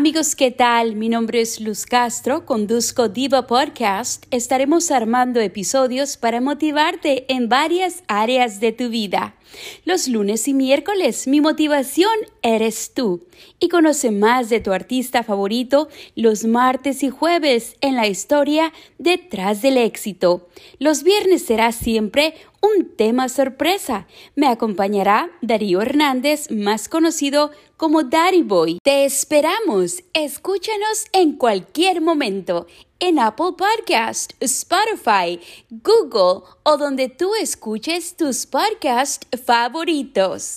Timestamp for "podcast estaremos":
3.46-4.90